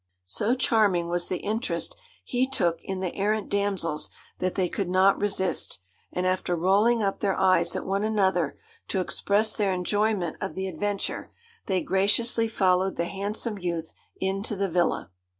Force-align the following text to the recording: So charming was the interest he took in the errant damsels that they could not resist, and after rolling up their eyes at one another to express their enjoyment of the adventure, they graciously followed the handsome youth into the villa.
So 0.25 0.55
charming 0.55 1.09
was 1.09 1.27
the 1.27 1.37
interest 1.43 1.95
he 2.23 2.47
took 2.47 2.83
in 2.83 3.01
the 3.01 3.13
errant 3.13 3.49
damsels 3.49 4.09
that 4.39 4.55
they 4.55 4.67
could 4.67 4.89
not 4.89 5.19
resist, 5.19 5.77
and 6.11 6.25
after 6.25 6.55
rolling 6.55 7.03
up 7.03 7.19
their 7.19 7.39
eyes 7.39 7.75
at 7.75 7.85
one 7.85 8.03
another 8.03 8.57
to 8.87 8.99
express 8.99 9.53
their 9.55 9.71
enjoyment 9.71 10.37
of 10.41 10.55
the 10.55 10.67
adventure, 10.67 11.31
they 11.67 11.83
graciously 11.83 12.47
followed 12.47 12.95
the 12.95 13.05
handsome 13.05 13.59
youth 13.59 13.93
into 14.19 14.55
the 14.55 14.69
villa. 14.69 15.11